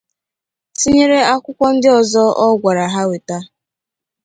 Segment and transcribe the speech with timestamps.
[0.77, 3.37] tinyere akwụkwọ ndị ọzọ a gwàrà ha wèta